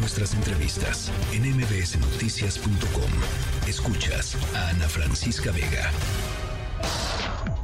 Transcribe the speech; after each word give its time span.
nuestras 0.00 0.32
entrevistas 0.34 1.12
en 1.32 1.42
mbsnoticias.com. 1.56 3.10
Escuchas 3.68 4.36
a 4.54 4.70
Ana 4.70 4.88
Francisca 4.88 5.52
Vega. 5.52 5.90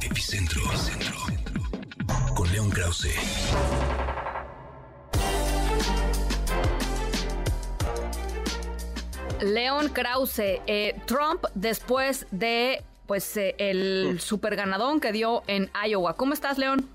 Epicentro. 0.01 0.61
Centro. 0.77 1.15
Con 2.35 2.51
León 2.51 2.69
Krause. 2.69 3.15
León 9.41 9.89
Krause, 9.89 10.61
eh, 10.67 10.95
Trump 11.05 11.45
después 11.55 12.27
de 12.31 12.83
pues 13.07 13.35
eh, 13.37 13.55
el 13.57 14.19
super 14.19 14.55
ganadón 14.55 14.99
que 14.99 15.11
dio 15.11 15.43
en 15.47 15.71
Iowa. 15.87 16.15
¿Cómo 16.15 16.33
estás, 16.33 16.57
León? 16.59 16.87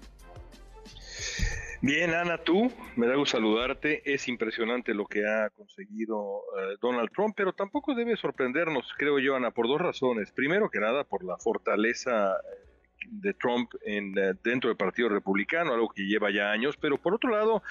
Bien, 1.84 2.14
Ana, 2.14 2.38
tú, 2.38 2.70
me 2.94 3.08
da 3.08 3.16
gusto 3.16 3.38
saludarte. 3.38 4.02
Es 4.04 4.28
impresionante 4.28 4.94
lo 4.94 5.04
que 5.04 5.26
ha 5.26 5.50
conseguido 5.50 6.42
eh, 6.56 6.76
Donald 6.80 7.10
Trump, 7.10 7.34
pero 7.36 7.52
tampoco 7.52 7.96
debe 7.96 8.16
sorprendernos, 8.16 8.88
creo 8.96 9.18
yo, 9.18 9.34
Ana, 9.34 9.50
por 9.50 9.66
dos 9.66 9.80
razones. 9.80 10.30
Primero 10.30 10.70
que 10.70 10.78
nada, 10.78 11.02
por 11.02 11.24
la 11.24 11.36
fortaleza 11.38 12.34
eh, 12.36 13.06
de 13.10 13.34
Trump 13.34 13.72
en, 13.84 14.14
dentro 14.44 14.68
del 14.68 14.76
Partido 14.76 15.08
Republicano, 15.08 15.74
algo 15.74 15.88
que 15.88 16.06
lleva 16.06 16.30
ya 16.30 16.52
años, 16.52 16.76
pero 16.80 16.98
por 16.98 17.14
otro 17.14 17.30
lado, 17.30 17.64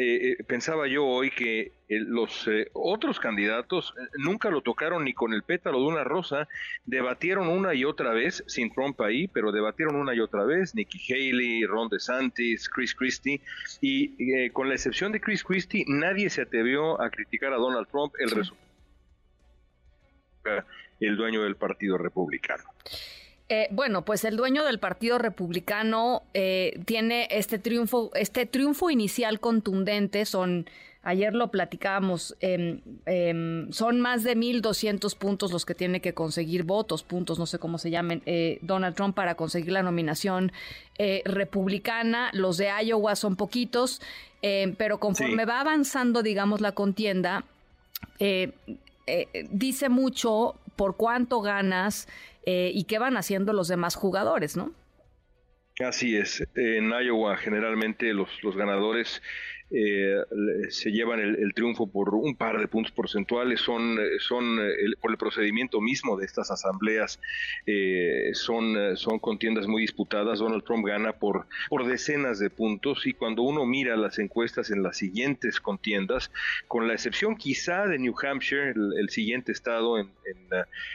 eh, 0.00 0.30
eh, 0.38 0.44
pensaba 0.44 0.86
yo 0.86 1.04
hoy 1.04 1.32
que 1.32 1.72
eh, 1.88 1.98
los 1.98 2.48
otros 2.72 3.18
candidatos 3.18 3.92
nunca 4.16 4.48
lo 4.48 4.60
tocaron 4.60 5.02
ni 5.02 5.12
con 5.12 5.34
el 5.34 5.42
pétalo 5.42 5.80
de 5.80 5.86
una 5.86 6.04
rosa, 6.04 6.46
debatieron 6.84 7.48
una 7.48 7.74
y 7.74 7.84
otra 7.84 8.12
vez, 8.12 8.44
sin 8.46 8.72
Trump 8.72 9.00
ahí, 9.00 9.26
pero 9.26 9.50
debatieron 9.50 9.96
una 9.96 10.14
y 10.14 10.20
otra 10.20 10.44
vez, 10.44 10.72
Nikki 10.76 11.00
Haley, 11.12 11.64
Ron 11.64 11.88
DeSantis, 11.88 12.68
Chris 12.68 12.94
Christie, 12.94 13.40
y 13.80 14.48
con 14.50 14.68
la 14.68 14.76
excepción 14.76 15.10
de 15.10 15.20
Chris 15.20 15.42
Christie, 15.42 15.84
nadie 15.88 16.30
se 16.30 16.42
atrevió 16.42 17.00
a 17.00 17.10
criticar 17.10 17.52
a 17.52 17.56
Donald 17.56 17.88
Trump 17.88 18.14
el 18.20 18.30
resultado 18.30 18.68
el 21.00 21.16
dueño 21.16 21.42
del 21.42 21.56
Partido 21.56 21.98
Republicano. 21.98 22.64
Eh, 23.50 23.68
bueno, 23.70 24.04
pues 24.04 24.24
el 24.24 24.36
dueño 24.36 24.64
del 24.64 24.78
Partido 24.78 25.16
Republicano 25.16 26.22
eh, 26.34 26.80
tiene 26.84 27.28
este 27.30 27.58
triunfo, 27.58 28.10
este 28.14 28.44
triunfo 28.44 28.90
inicial 28.90 29.40
contundente. 29.40 30.26
Son, 30.26 30.68
ayer 31.02 31.34
lo 31.34 31.50
platicábamos, 31.50 32.36
em, 32.40 32.82
em, 33.06 33.72
son 33.72 34.00
más 34.00 34.22
de 34.22 34.36
1.200 34.36 35.14
puntos 35.14 35.50
los 35.50 35.64
que 35.64 35.74
tiene 35.74 36.02
que 36.02 36.12
conseguir 36.12 36.64
votos, 36.64 37.02
puntos, 37.02 37.38
no 37.38 37.46
sé 37.46 37.58
cómo 37.58 37.78
se 37.78 37.90
llamen, 37.90 38.22
eh, 38.26 38.58
Donald 38.60 38.94
Trump 38.94 39.14
para 39.14 39.34
conseguir 39.34 39.72
la 39.72 39.82
nominación 39.82 40.52
republicana. 41.24 42.28
Los 42.32 42.56
de 42.56 42.70
Iowa 42.84 43.14
son 43.14 43.36
poquitos, 43.36 44.02
em, 44.42 44.74
pero 44.74 44.98
conforme 44.98 45.44
va 45.44 45.60
avanzando, 45.60 46.24
digamos, 46.24 46.60
la 46.60 46.72
contienda, 46.72 47.44
dice 49.48 49.88
mucho 49.88 50.56
por 50.78 50.96
cuánto 50.96 51.42
ganas 51.42 52.08
eh, 52.46 52.70
y 52.72 52.84
qué 52.84 53.00
van 53.00 53.16
haciendo 53.16 53.52
los 53.52 53.66
demás 53.66 53.96
jugadores, 53.96 54.56
¿no? 54.56 54.72
Así 55.80 56.16
es. 56.16 56.46
En 56.54 56.90
Iowa 56.90 57.36
generalmente 57.36 58.14
los, 58.14 58.28
los 58.42 58.56
ganadores 58.56 59.20
eh, 59.70 60.16
se 60.70 60.90
llevan 60.90 61.20
el, 61.20 61.52
triunfo 61.52 61.86
por 61.86 62.14
un 62.14 62.36
par 62.36 62.58
de 62.58 62.68
puntos 62.68 62.92
porcentuales, 62.92 63.60
son, 63.60 63.98
eh, 63.98 64.18
son 64.18 64.58
eh, 64.60 64.72
por 65.00 65.10
el 65.10 65.18
procedimiento 65.18 65.80
mismo 65.80 66.16
de 66.16 66.24
estas 66.24 66.50
asambleas, 66.50 67.20
son, 68.32 68.96
son 68.96 69.18
contiendas 69.18 69.66
muy 69.66 69.82
disputadas. 69.82 70.38
Donald 70.38 70.64
Trump 70.64 70.86
gana 70.86 71.12
por, 71.12 71.46
por 71.68 71.86
decenas 71.86 72.38
de 72.38 72.50
puntos 72.50 73.06
y 73.06 73.12
cuando 73.12 73.42
uno 73.42 73.66
mira 73.66 73.96
las 73.96 74.18
encuestas 74.18 74.70
en 74.70 74.82
las 74.82 74.96
siguientes 74.96 75.60
contiendas, 75.60 76.30
con 76.66 76.88
la 76.88 76.94
excepción 76.94 77.36
quizá 77.36 77.86
de 77.86 77.98
New 77.98 78.14
Hampshire, 78.22 78.70
el, 78.70 79.08
siguiente 79.10 79.52
estado 79.52 79.98
en, 79.98 80.10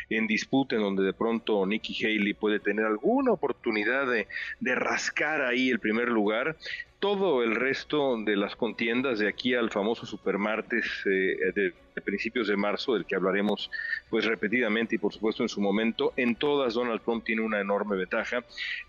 en, 0.09 0.27
disputa, 0.27 0.75
en 0.75 0.81
donde 0.81 1.03
de 1.03 1.13
pronto 1.13 1.65
Nikki 1.65 2.05
Haley 2.05 2.33
puede 2.33 2.59
tener 2.59 2.85
alguna 2.85 3.31
oportunidad 3.31 4.09
de, 4.09 4.27
de 4.59 4.75
rascar 4.75 5.41
ahí 5.41 5.69
el 5.69 5.79
primer 5.79 6.09
lugar, 6.09 6.55
todo 7.03 7.43
el 7.43 7.55
resto 7.55 8.15
de 8.23 8.37
las 8.37 8.55
contiendas 8.55 9.19
de 9.19 9.27
aquí 9.27 9.53
al 9.53 9.69
famoso 9.69 10.05
supermartes 10.05 10.85
eh, 11.05 11.51
de, 11.53 11.73
principios 12.01 12.47
de 12.47 12.57
marzo, 12.57 12.93
del 12.93 13.05
que 13.05 13.15
hablaremos 13.15 13.69
pues 14.09 14.25
repetidamente 14.25 14.95
y 14.95 14.97
por 14.97 15.13
supuesto 15.13 15.43
en 15.43 15.49
su 15.49 15.61
momento, 15.61 16.13
en 16.17 16.35
todas 16.35 16.73
Donald 16.73 17.01
Trump 17.01 17.23
tiene 17.23 17.41
una 17.41 17.59
enorme 17.59 17.95
ventaja 17.95 18.43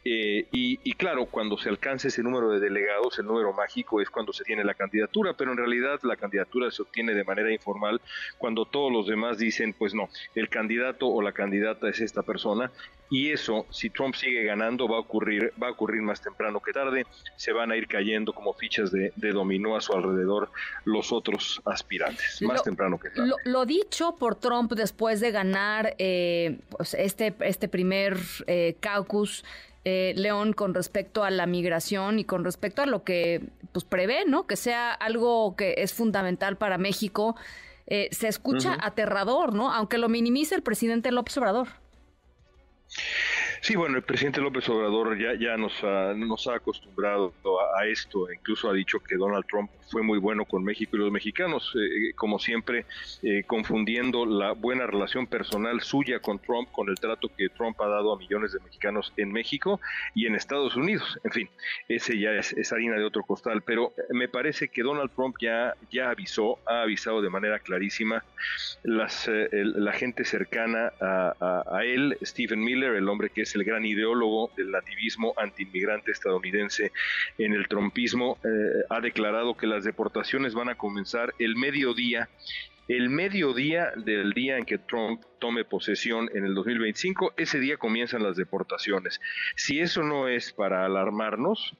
eh, 0.05 0.47
y, 0.51 0.93
claro, 0.95 1.27
cuando 1.27 1.59
se 1.59 1.69
alcanza 1.69 2.09
ese 2.09 2.23
número 2.23 2.51
de 2.51 2.61
delegados, 2.61 3.19
el 3.19 3.27
número 3.27 3.53
mágico 3.53 4.01
es 4.01 4.11
cuando 4.11 4.33
se 4.33 4.45
tiene 4.45 4.65
la 4.65 4.75
candidatura, 4.75 5.35
pero 5.35 5.53
en 5.53 5.59
realidad 5.59 6.01
la 6.03 6.17
candidatura 6.17 6.71
se 6.71 6.83
obtiene 6.83 7.15
de 7.15 7.25
manera 7.25 7.53
informal 7.53 8.01
cuando 8.39 8.65
todos 8.65 8.93
los 8.93 9.07
demás 9.07 9.39
dicen 9.39 9.75
pues 9.77 9.95
no, 9.95 10.09
el 10.35 10.49
candidato 10.49 11.09
o 11.09 11.23
la 11.23 11.33
candidata 11.33 11.89
es 11.89 12.01
esta 12.01 12.23
persona. 12.23 12.71
Y 13.11 13.31
eso, 13.31 13.67
si 13.71 13.91
Trump 13.91 14.15
sigue 14.15 14.45
ganando, 14.45 14.89
va 14.89 14.97
a 14.97 15.01
ocurrir, 15.01 15.53
va 15.63 15.69
a 15.69 15.71
ocurrir 15.71 16.03
más 16.03 16.23
temprano 16.23 16.61
que 16.61 16.73
tarde, 16.73 17.07
se 17.37 17.53
van 17.53 17.71
a 17.71 17.77
ir 17.77 17.87
cayendo 17.87 18.33
como 18.33 18.55
fichas 18.55 18.91
de, 18.91 19.13
dominó 19.15 19.77
a 19.77 19.81
su 19.81 19.93
alrededor 19.93 20.51
los 20.85 21.13
otros 21.13 21.61
aspirantes, 21.65 22.41
más 22.43 22.63
temprano 22.63 22.94
que. 22.99 23.11
Lo, 23.45 23.67
dicho 23.67 24.17
por 24.17 24.37
Trump 24.37 24.73
después 24.73 25.21
de 25.21 25.31
ganar 25.31 25.95
eh, 25.99 26.59
pues 26.71 26.95
este, 26.95 27.35
este 27.41 27.69
primer 27.69 28.19
eh, 28.47 28.77
caucus, 28.81 29.45
eh, 29.85 30.15
León, 30.17 30.53
con 30.53 30.75
respecto 30.75 31.25
a 31.25 31.31
la 31.31 31.47
migración 31.47 32.19
y 32.19 32.25
con 32.25 32.45
respecto 32.45 32.83
a 32.83 32.87
lo 32.87 33.05
que 33.05 33.43
pues 33.73 33.85
prevé, 33.85 34.25
¿no? 34.27 34.47
Que 34.47 34.57
sea 34.57 34.93
algo 34.93 35.57
que 35.57 35.75
es 35.79 35.93
fundamental 35.93 36.57
para 36.57 36.79
México, 36.79 37.37
se 37.87 38.29
escucha 38.29 38.79
aterrador, 38.81 39.53
¿no? 39.53 39.71
Aunque 39.71 39.99
lo 39.99 40.09
minimice 40.09 40.55
el 40.55 40.63
presidente 40.63 41.11
López 41.13 41.37
Obrador. 41.37 41.69
Sí, 43.65 43.77
bueno, 43.77 43.97
el 43.97 44.03
presidente 44.03 44.43
López 44.43 44.69
Obrador 44.69 45.19
ya, 45.19 45.33
ya 45.41 45.57
nos, 45.57 45.83
ha, 45.83 46.13
nos 46.13 46.47
ha 46.49 46.57
acostumbrado 46.57 47.33
a, 47.75 47.87
esto, 47.87 48.31
incluso 48.31 48.69
ha 48.69 48.75
dicho 48.75 49.01
que 49.01 49.17
Donald 49.17 49.47
Trump 49.49 49.71
fue 49.91 50.03
muy 50.03 50.19
bueno 50.19 50.45
con 50.45 50.63
México 50.63 50.97
y 50.97 50.99
los 50.99 51.11
mexicanos, 51.11 51.73
eh, 51.75 52.13
como 52.15 52.39
siempre, 52.39 52.85
eh, 53.23 53.43
confundiendo 53.47 54.27
la 54.27 54.53
buena 54.53 54.87
relación 54.87 55.27
personal 55.27 55.81
suya 55.81 56.21
con 56.21 56.41
Trump 56.41 56.71
con 56.73 56.91
el 56.91 56.97
trato 56.97 57.31
que 57.35 57.49
Trump 57.49 57.81
ha 57.81 57.89
dado 57.89 58.13
a 58.13 58.19
millones 58.19 58.53
de 58.53 58.61
mexicanos 58.61 59.15
en 59.17 59.33
México 59.33 59.81
y 60.15 60.27
en 60.27 60.35
Estados 60.35 60.77
Unidos. 60.77 61.19
En 61.25 61.33
fin, 61.33 61.49
ese 61.89 62.19
ya 62.19 62.33
es, 62.33 62.71
harina 62.71 62.97
de 62.97 63.05
otro 63.05 63.23
costal, 63.23 63.63
pero 63.63 63.95
me 64.11 64.29
parece 64.29 64.69
que 64.69 64.83
Donald 64.83 65.11
Trump 65.17 65.37
ya, 65.41 65.75
ya 65.91 66.11
avisó, 66.11 66.59
ha 66.67 66.83
avisado 66.83 67.23
de 67.23 67.31
manera 67.31 67.59
clarísima 67.61 68.25
las, 68.83 69.27
eh, 69.27 69.49
la 69.53 69.95
gente 69.95 70.27
cercana 70.27 70.93
a, 71.01 71.65
a 71.67 71.85
él, 71.87 72.19
Stephen 72.23 72.63
Miller, 72.63 72.97
el 72.97 73.09
hombre 73.09 73.31
que 73.31 73.41
es 73.41 73.54
el 73.55 73.65
gran 73.65 73.85
ideólogo 73.85 74.51
del 74.57 74.71
nativismo 74.71 75.35
antiinmigrante 75.37 76.11
estadounidense 76.11 76.93
en 77.39 77.53
el 77.53 77.69
trompismo, 77.69 78.39
eh, 78.45 78.85
ha 78.91 79.01
declarado 79.01 79.57
que 79.57 79.67
las 79.67 79.85
deportaciones 79.85 80.55
van 80.55 80.69
a 80.69 80.75
comenzar 80.75 81.35
el 81.39 81.57
mediodía 81.57 82.29
el 82.89 83.09
mediodía 83.09 83.93
del 83.97 84.33
día 84.33 84.59
en 84.59 84.67
que 84.67 84.79
Trump 84.79 85.23
tome 85.39 85.65
posesión 85.65 86.29
en 86.35 86.45
el 86.45 86.55
2025, 86.55 87.33
ese 87.37 87.59
día 87.59 87.79
comienzan 87.79 88.23
las 88.23 88.37
deportaciones. 88.37 89.21
Si 89.57 89.81
eso 89.81 90.03
no 90.03 90.29
es 90.29 90.53
para 90.53 90.85
alarmarnos 90.85 91.75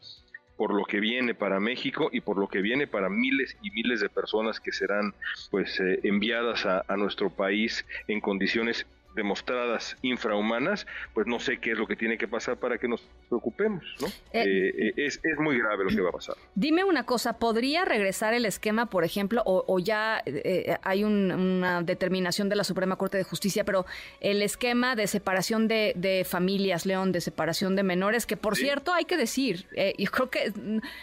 por 0.57 0.73
lo 0.73 0.85
que 0.85 1.01
viene 1.01 1.35
para 1.35 1.61
México 1.61 2.09
y 2.13 2.21
por 2.21 2.39
lo 2.39 2.49
que 2.49 2.63
viene 2.63 2.87
para 2.87 3.09
miles 3.09 3.57
y 3.63 3.71
miles 3.73 4.01
de 4.01 4.09
personas 4.09 4.61
que 4.61 4.73
serán 4.73 5.13
pues 5.51 5.79
eh, 5.81 6.01
enviadas 6.05 6.65
a, 6.65 6.85
a 6.87 6.97
nuestro 6.97 7.29
país 7.29 7.85
en 8.07 8.21
condiciones 8.21 8.87
demostradas 9.15 9.97
infrahumanas, 10.03 10.87
pues 11.13 11.27
no 11.27 11.39
sé 11.41 11.59
qué 11.59 11.73
es 11.73 11.79
lo 11.79 11.87
que 11.87 11.97
tiene 11.97 12.19
que 12.19 12.29
pasar 12.29 12.57
para 12.57 12.79
que 12.79 12.89
nos 12.89 13.03
preocupemos, 13.29 13.85
¿no? 14.01 14.09
Eh, 14.33 14.73
eh, 14.77 14.93
es, 14.97 15.21
es, 15.23 15.39
muy 15.39 15.59
grave 15.59 15.85
lo 15.85 15.91
que 15.91 16.01
va 16.01 16.09
a 16.09 16.13
pasar. 16.13 16.37
Dime 16.55 16.85
una 16.85 17.05
cosa, 17.05 17.39
¿podría 17.39 17.85
regresar 17.85 18.35
el 18.35 18.47
esquema, 18.47 18.87
por 18.87 19.05
ejemplo, 19.05 19.43
o, 19.45 19.79
ya 19.79 20.23
eh, 20.27 20.77
hay 20.83 21.05
una 21.05 21.83
determinación 21.83 22.49
de 22.49 22.57
la 22.57 22.65
Suprema 22.65 22.97
Corte 22.97 23.19
de 23.19 23.25
Justicia, 23.25 23.65
pero 23.65 23.87
el 24.21 24.43
esquema 24.43 24.97
de 24.97 25.07
separación 25.07 25.69
de, 25.69 26.27
familias, 26.29 26.87
León, 26.87 27.13
de 27.13 27.21
separación 27.21 27.77
de 27.77 27.83
menores, 27.83 28.27
que 28.27 28.37
por 28.37 28.57
cierto 28.57 28.93
hay 28.93 29.05
que 29.05 29.17
decir, 29.17 29.67
yo 29.99 30.11
creo 30.11 30.31
que 30.31 30.53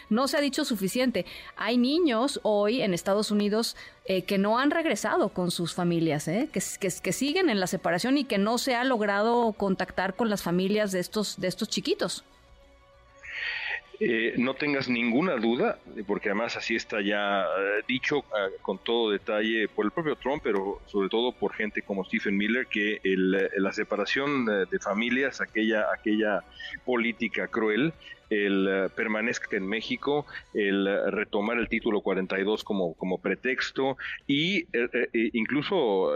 no 0.08 0.28
se 0.28 0.36
ha 0.36 0.40
dicho 0.40 0.64
suficiente, 0.64 1.26
hay 1.56 1.78
niños 1.78 2.40
hoy 2.42 2.82
en 2.82 2.94
Estados 2.94 3.30
Unidos 3.30 3.76
eh, 4.04 4.22
que 4.22 4.36
no 4.36 4.58
han 4.58 4.72
regresado 4.72 5.28
con 5.28 5.52
sus 5.52 5.74
familias, 5.74 6.26
¿eh? 6.26 6.48
que, 6.52 6.60
que, 6.80 7.12
siguen 7.12 7.48
en 7.48 7.60
la 7.60 7.68
separación 7.68 8.01
y 8.10 8.24
que 8.24 8.38
no 8.38 8.58
se 8.58 8.74
ha 8.74 8.84
logrado 8.84 9.52
contactar 9.52 10.14
con 10.14 10.28
las 10.28 10.42
familias 10.42 10.90
de 10.92 11.00
estos, 11.00 11.40
de 11.40 11.48
estos 11.48 11.68
chiquitos. 11.68 12.24
eh, 14.00 14.34
no 14.36 14.54
tengas 14.54 14.88
ninguna 14.88 15.36
duda, 15.36 15.78
porque 16.08 16.30
además 16.30 16.56
así 16.56 16.74
está 16.74 17.00
ya 17.00 17.42
eh, 17.44 17.82
dicho 17.86 18.24
con 18.60 18.78
todo 18.78 19.12
detalle 19.12 19.68
por 19.68 19.84
el 19.84 19.92
propio 19.92 20.16
Trump, 20.16 20.42
pero 20.42 20.80
sobre 20.86 21.08
todo 21.08 21.30
por 21.30 21.52
gente 21.54 21.82
como 21.82 22.04
Stephen 22.04 22.36
Miller, 22.36 22.66
que 22.66 23.00
la 23.04 23.72
separación 23.72 24.46
de 24.46 24.78
familias, 24.80 25.40
aquella, 25.40 25.86
aquella 25.94 26.42
política 26.84 27.46
cruel, 27.46 27.92
el 28.28 28.90
permanezca 28.96 29.56
en 29.56 29.68
México, 29.68 30.26
el 30.52 31.12
retomar 31.12 31.58
el 31.58 31.68
título 31.68 32.00
42 32.00 32.64
como, 32.64 32.94
como 32.94 33.18
pretexto 33.18 33.98
y 34.26 34.66
incluso 35.34 36.12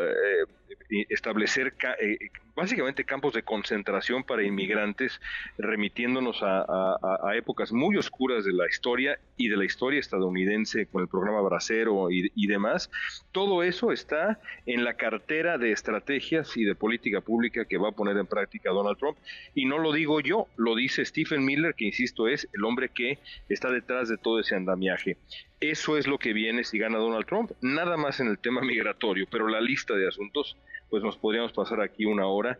establecer 1.08 1.74
eh, 2.00 2.18
básicamente 2.56 3.04
campos 3.04 3.34
de 3.34 3.42
concentración 3.42 4.24
para 4.24 4.42
inmigrantes, 4.42 5.20
remitiéndonos 5.58 6.38
a, 6.42 6.96
épocas 7.36 7.70
muy 7.70 7.96
oscuras 7.96 8.44
de 8.44 8.52
la 8.52 8.66
historia 8.66 9.18
y 9.36 9.48
de 9.48 9.56
la 9.56 9.66
historia 9.66 10.00
estadounidense 10.00 10.86
con 10.86 11.02
el 11.02 11.08
programa 11.08 11.42
Bracero 11.42 12.10
y, 12.10 12.32
y, 12.34 12.46
demás. 12.46 12.90
Todo 13.30 13.62
eso 13.62 13.92
está 13.92 14.40
en 14.64 14.84
la 14.84 14.94
cartera 14.94 15.58
de 15.58 15.72
estrategias 15.72 16.56
y 16.56 16.64
de 16.64 16.74
política 16.74 17.20
pública 17.20 17.66
que 17.66 17.76
va 17.76 17.90
a 17.90 17.92
poner 17.92 18.16
en 18.16 18.26
práctica 18.26 18.70
Donald 18.70 18.98
Trump. 18.98 19.18
Y 19.54 19.66
no 19.66 19.78
lo 19.78 19.92
digo 19.92 20.20
yo, 20.20 20.46
lo 20.56 20.74
dice 20.74 21.04
Stephen 21.04 21.44
Miller, 21.44 21.74
que 21.74 21.84
insisto 21.84 22.26
es 22.26 22.48
el 22.54 22.64
hombre 22.64 22.88
que 22.88 23.18
está 23.50 23.70
detrás 23.70 24.08
de 24.08 24.16
todo 24.16 24.40
ese 24.40 24.54
andamiaje. 24.54 25.18
Eso 25.60 25.96
es 25.96 26.06
lo 26.06 26.18
que 26.18 26.34
viene 26.34 26.64
si 26.64 26.78
gana 26.78 26.98
Donald 26.98 27.26
Trump, 27.26 27.50
nada 27.62 27.96
más 27.96 28.20
en 28.20 28.28
el 28.28 28.38
tema 28.38 28.60
migratorio, 28.60 29.26
pero 29.30 29.48
la 29.48 29.60
lista 29.60 29.94
de 29.94 30.06
asuntos, 30.06 30.56
pues 30.90 31.02
nos 31.02 31.16
podríamos 31.16 31.52
pasar 31.52 31.80
aquí 31.80 32.04
una 32.04 32.26
hora. 32.26 32.58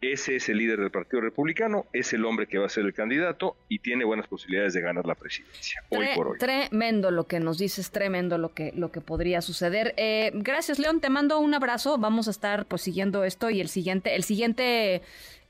Ese 0.00 0.36
es 0.36 0.48
el 0.50 0.58
líder 0.58 0.80
del 0.80 0.90
Partido 0.90 1.22
Republicano, 1.22 1.86
es 1.94 2.12
el 2.12 2.26
hombre 2.26 2.46
que 2.46 2.58
va 2.58 2.66
a 2.66 2.68
ser 2.68 2.84
el 2.84 2.92
candidato 2.92 3.56
y 3.70 3.78
tiene 3.78 4.04
buenas 4.04 4.26
posibilidades 4.26 4.74
de 4.74 4.82
ganar 4.82 5.06
la 5.06 5.14
presidencia, 5.14 5.82
hoy 5.88 6.08
por 6.14 6.28
hoy. 6.28 6.38
Tremendo 6.38 7.10
lo 7.10 7.26
que 7.26 7.40
nos 7.40 7.56
dices, 7.56 7.90
tremendo 7.90 8.36
lo 8.36 8.52
que, 8.52 8.72
lo 8.76 8.92
que 8.92 9.00
podría 9.00 9.40
suceder. 9.40 9.94
Eh, 9.96 10.30
gracias, 10.34 10.78
León, 10.78 11.00
te 11.00 11.08
mando 11.08 11.38
un 11.38 11.54
abrazo. 11.54 11.96
Vamos 11.96 12.28
a 12.28 12.32
estar 12.32 12.66
pues 12.66 12.82
siguiendo 12.82 13.24
esto 13.24 13.48
y 13.48 13.62
el 13.62 13.68
siguiente, 13.68 14.14
el 14.14 14.24
siguiente, 14.24 15.00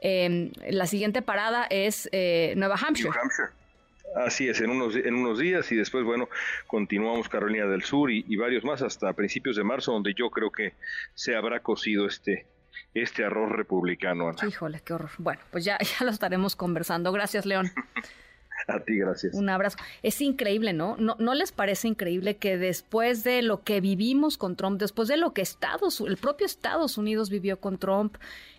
eh, 0.01 0.53
la 0.71 0.87
siguiente 0.87 1.21
parada 1.21 1.67
es 1.69 2.09
eh, 2.13 2.55
Nueva 2.57 2.77
Hampshire. 2.77 3.11
New 3.11 3.21
Hampshire. 3.21 3.64
Así 4.15 4.49
es, 4.49 4.61
en 4.61 4.71
unos, 4.71 4.95
en 4.95 5.15
unos 5.15 5.39
días 5.39 5.71
y 5.73 5.77
después, 5.77 6.05
bueno, 6.05 6.29
continuamos 6.69 7.29
Carolina 7.29 7.67
del 7.67 7.83
Sur 7.83 8.11
y, 8.11 8.37
varios 8.37 8.65
más 8.65 8.81
hasta 8.83 9.13
principios 9.13 9.57
de 9.57 9.65
marzo, 9.65 9.93
donde 9.93 10.15
yo 10.15 10.31
creo 10.31 10.53
que 10.53 10.75
se 11.15 11.35
habrá 11.35 11.61
cocido 11.61 12.07
este, 12.07 12.47
este 12.95 13.25
arroz 13.25 13.51
republicano. 13.51 14.31
Híjole, 14.47 14.81
qué 14.85 14.93
horror. 14.93 15.11
Bueno, 15.19 15.41
pues 15.51 15.65
ya, 15.65 15.79
ya 15.99 16.05
lo 16.05 16.13
estaremos 16.13 16.55
conversando. 16.55 17.11
Gracias, 17.13 17.45
León. 17.45 17.71
A 18.69 18.81
ti, 18.81 18.97
gracias. 18.97 19.35
Un 19.35 19.51
abrazo. 19.51 19.77
Es 20.03 20.21
increíble, 20.21 20.73
¿no? 20.73 20.97
¿no? 20.97 21.17
¿No 21.19 21.35
les 21.35 21.53
parece 21.53 21.89
increíble 21.89 22.37
que 22.37 22.57
después 22.57 23.25
de 23.25 23.43
lo 23.43 23.63
que 23.63 23.81
vivimos 23.81 24.39
con 24.39 24.57
Trump, 24.57 24.81
después 24.81 25.09
de 25.09 25.17
lo 25.17 25.35
que 25.35 25.43
Estados, 25.43 26.01
el 26.01 26.17
propio 26.17 26.47
Estados 26.47 26.97
Unidos 26.97 27.31
vivió 27.31 27.61
con 27.61 27.79
Trump, 27.79 28.17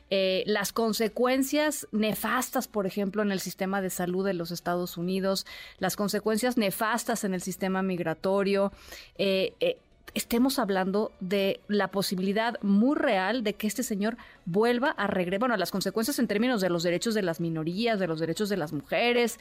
eh, 0.10 0.44
las 0.46 0.72
consecuencias 0.72 1.88
nefastas, 1.92 2.68
por 2.68 2.86
ejemplo, 2.86 3.22
en 3.22 3.31
el 3.31 3.40
sistema 3.40 3.81
de 3.81 3.90
salud 3.90 4.25
de 4.25 4.34
los 4.34 4.52
Estados 4.52 4.98
Unidos, 4.98 5.46
las 5.80 5.96
consecuencias 5.96 6.57
nefastas 6.57 7.24
en 7.24 7.34
el 7.34 7.42
sistema 7.42 7.81
migratorio. 7.81 8.72
Eh, 9.18 9.54
eh, 9.60 9.78
estemos 10.13 10.60
hablando 10.60 11.12
de 11.19 11.60
la 11.68 11.90
posibilidad 11.90 12.62
muy 12.62 12.96
real 12.96 13.44
de 13.44 13.54
que 13.56 13.68
este 13.68 13.84
señor 13.84 14.18
vuelva 14.46 14.92
a 14.92 15.07
regresar, 15.07 15.40
bueno, 15.40 15.57
las 15.57 15.72
consecuencias 15.72 16.19
en 16.19 16.28
términos 16.28 16.62
de 16.62 16.69
los 16.69 16.84
derechos 16.84 17.16
de 17.16 17.24
las 17.24 17.40
minorías, 17.40 18.00
de 18.00 18.07
los 18.07 18.19
derechos 18.19 18.48
de 18.50 18.57
las 18.57 18.72
mujeres, 18.74 19.40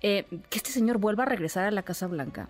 que 0.00 0.26
este 0.50 0.70
señor 0.70 0.98
vuelva 0.98 1.24
a 1.24 1.26
regresar 1.26 1.64
a 1.64 1.70
la 1.70 1.82
Casa 1.82 2.06
Blanca. 2.06 2.48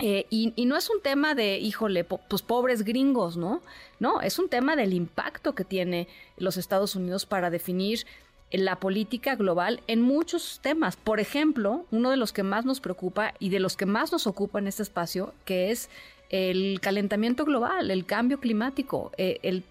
Eh, 0.00 0.26
y, 0.30 0.52
no 0.66 0.76
es 0.76 0.90
un 0.90 1.02
tema 1.02 1.34
de, 1.34 1.58
híjole, 1.58 2.04
pues 2.04 2.42
pobres 2.42 2.84
gringos, 2.84 3.36
¿no? 3.36 3.62
No, 3.98 4.20
es 4.20 4.38
un 4.38 4.48
tema 4.48 4.76
del 4.76 4.94
impacto 4.94 5.54
que 5.54 5.64
tiene 5.64 6.06
los 6.36 6.56
Estados 6.56 6.94
Unidos 6.94 7.26
para 7.26 7.50
definir 7.50 8.06
la 8.52 8.76
política 8.76 9.34
global 9.34 9.82
en 9.88 10.00
muchos 10.00 10.60
temas. 10.62 10.96
Por 10.96 11.18
ejemplo, 11.20 11.84
uno 11.90 12.10
de 12.10 12.16
los 12.16 12.32
que 12.32 12.44
más 12.44 12.64
nos 12.64 12.80
preocupa 12.80 13.34
y 13.40 13.50
de 13.50 13.60
los 13.60 13.76
que 13.76 13.86
más 13.86 14.12
nos 14.12 14.26
ocupa 14.26 14.60
en 14.60 14.68
este 14.68 14.84
espacio, 14.84 15.34
que 15.44 15.70
es 15.70 15.90
el 16.30 16.80
calentamiento 16.80 17.44
global, 17.44 17.90
el 17.90 18.04
cambio 18.04 18.38
climático, 18.38 19.12
eh, 19.16 19.38
el, 19.42 19.64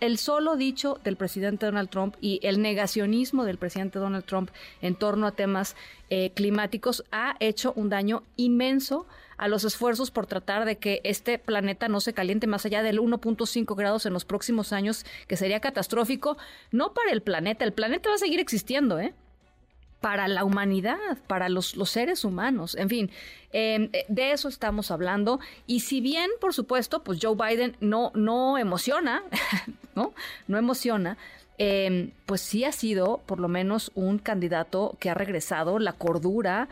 el, 0.00 0.18
solo 0.18 0.56
dicho 0.56 0.98
del 1.04 1.16
presidente 1.16 1.66
Donald 1.66 1.90
Trump 1.90 2.16
y 2.20 2.40
el 2.42 2.62
negacionismo 2.62 3.44
del 3.44 3.58
presidente 3.58 3.98
Donald 3.98 4.24
Trump 4.24 4.50
en 4.80 4.94
torno 4.94 5.26
a 5.26 5.32
temas 5.32 5.76
eh, 6.10 6.30
climáticos 6.34 7.04
ha 7.12 7.36
hecho 7.40 7.72
un 7.76 7.90
daño 7.90 8.22
inmenso 8.36 9.06
a 9.36 9.48
los 9.48 9.64
esfuerzos 9.64 10.10
por 10.10 10.26
tratar 10.26 10.64
de 10.64 10.76
que 10.76 11.00
este 11.04 11.38
planeta 11.38 11.88
no 11.88 12.00
se 12.00 12.14
caliente 12.14 12.46
más 12.46 12.64
allá 12.64 12.82
del 12.82 13.00
1.5 13.00 13.76
grados 13.76 14.06
en 14.06 14.12
los 14.12 14.24
próximos 14.24 14.72
años, 14.72 15.04
que 15.26 15.36
sería 15.36 15.60
catastrófico, 15.60 16.38
no 16.70 16.94
para 16.94 17.10
el 17.10 17.20
planeta, 17.20 17.64
el 17.64 17.72
planeta 17.72 18.08
va 18.08 18.14
a 18.14 18.18
seguir 18.18 18.40
existiendo, 18.40 18.98
¿eh? 18.98 19.12
Para 20.04 20.28
la 20.28 20.44
humanidad, 20.44 21.16
para 21.26 21.48
los, 21.48 21.76
los 21.76 21.88
seres 21.88 22.26
humanos. 22.26 22.74
En 22.74 22.90
fin, 22.90 23.10
em, 23.52 23.88
eh, 23.94 24.04
de 24.08 24.32
eso 24.32 24.48
estamos 24.48 24.90
hablando. 24.90 25.40
Y 25.66 25.80
si 25.80 26.02
bien, 26.02 26.30
por 26.42 26.52
supuesto, 26.52 27.02
pues 27.02 27.18
Joe 27.22 27.34
Biden 27.34 27.74
no, 27.80 28.12
no 28.14 28.58
emociona, 28.58 29.22
¿no? 29.94 30.12
No 30.46 30.58
emociona. 30.58 31.16
Em, 31.56 32.10
pues 32.26 32.42
sí 32.42 32.64
ha 32.64 32.72
sido 32.72 33.22
por 33.24 33.40
lo 33.40 33.48
menos 33.48 33.92
un 33.94 34.18
candidato 34.18 34.94
que 35.00 35.08
ha 35.08 35.14
regresado 35.14 35.78
la 35.78 35.94
cordura 35.94 36.68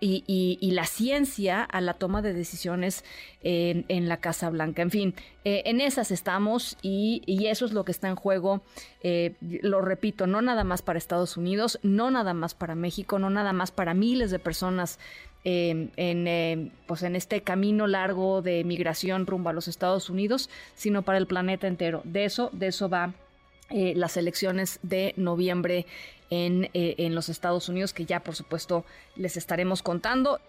y, 0.00 0.70
la 0.72 0.84
ciencia 0.84 1.62
a 1.62 1.80
la 1.80 1.94
toma 1.94 2.22
de 2.22 2.32
decisiones 2.32 3.04
en, 3.42 4.08
la 4.08 4.18
Casa 4.18 4.50
Blanca. 4.50 4.82
En 4.82 4.90
fin, 4.90 5.14
eh, 5.44 5.62
en 5.66 5.80
esas 5.80 6.10
estamos 6.10 6.76
y, 6.82 7.46
eso 7.46 7.66
es 7.66 7.72
lo 7.72 7.84
que 7.84 7.92
está 7.92 8.08
en 8.08 8.16
juego. 8.16 8.62
Eh, 9.02 9.34
lo 9.40 9.80
repito, 9.80 10.26
no 10.26 10.42
nada 10.42 10.64
más 10.64 10.82
para 10.82 10.98
Estados 10.98 11.36
Unidos, 11.36 11.78
no 11.82 12.10
nada 12.10 12.34
más 12.34 12.54
para 12.54 12.74
México, 12.74 13.18
no 13.18 13.30
nada 13.30 13.52
más 13.52 13.70
para 13.70 13.94
miles 13.94 14.30
de 14.30 14.38
personas 14.38 14.98
em, 15.44 15.90
en, 15.96 16.72
pues 16.86 17.02
en 17.02 17.16
este 17.16 17.42
camino 17.42 17.86
largo 17.86 18.42
de 18.42 18.62
migración 18.64 19.26
rumbo 19.26 19.50
a 19.50 19.52
los 19.52 19.68
Estados 19.68 20.10
Unidos, 20.10 20.50
sino 20.74 21.02
para 21.02 21.18
el 21.18 21.26
planeta 21.26 21.66
entero. 21.66 22.02
De 22.04 22.24
eso, 22.24 22.50
de 22.52 22.68
eso 22.68 22.88
va 22.88 23.14
eh, 23.70 23.92
las 23.94 24.16
elecciones 24.16 24.80
de 24.82 25.14
noviembre 25.16 25.86
en, 26.28 26.64
eh, 26.74 26.96
en, 26.98 27.14
los 27.14 27.28
Estados 27.28 27.68
Unidos, 27.68 27.92
que 27.92 28.04
ya 28.04 28.20
por 28.20 28.34
supuesto 28.34 28.84
les 29.14 29.36
estaremos 29.36 29.82
contando. 29.82 30.40